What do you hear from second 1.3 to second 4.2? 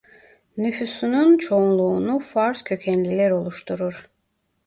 çoğunluğunu Fars kökenliler oluşturur.